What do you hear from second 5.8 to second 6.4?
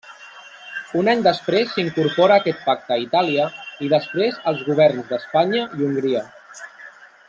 i Hongria.